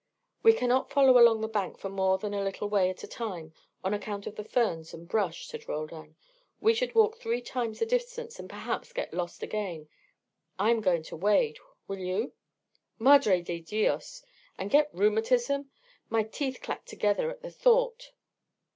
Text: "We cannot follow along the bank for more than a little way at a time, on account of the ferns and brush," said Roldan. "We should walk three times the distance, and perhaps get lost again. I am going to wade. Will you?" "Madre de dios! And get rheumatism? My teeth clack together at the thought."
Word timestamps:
"We 0.41 0.53
cannot 0.53 0.89
follow 0.89 1.19
along 1.19 1.41
the 1.41 1.47
bank 1.47 1.77
for 1.77 1.87
more 1.87 2.17
than 2.17 2.33
a 2.33 2.43
little 2.43 2.67
way 2.67 2.89
at 2.89 3.03
a 3.03 3.07
time, 3.07 3.53
on 3.83 3.93
account 3.93 4.25
of 4.25 4.35
the 4.35 4.43
ferns 4.43 4.95
and 4.95 5.07
brush," 5.07 5.47
said 5.47 5.67
Roldan. 5.69 6.15
"We 6.59 6.73
should 6.73 6.95
walk 6.95 7.17
three 7.17 7.39
times 7.39 7.77
the 7.77 7.85
distance, 7.85 8.39
and 8.39 8.49
perhaps 8.49 8.93
get 8.93 9.13
lost 9.13 9.43
again. 9.43 9.89
I 10.57 10.71
am 10.71 10.81
going 10.81 11.03
to 11.03 11.15
wade. 11.15 11.59
Will 11.87 11.99
you?" 11.99 12.33
"Madre 12.97 13.43
de 13.43 13.59
dios! 13.59 14.23
And 14.57 14.71
get 14.71 14.89
rheumatism? 14.91 15.69
My 16.09 16.23
teeth 16.23 16.61
clack 16.63 16.85
together 16.85 17.29
at 17.29 17.43
the 17.43 17.51
thought." 17.51 18.11